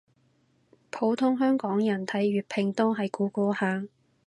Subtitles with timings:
[0.89, 3.85] 普通香港人睇粵拼都係估估下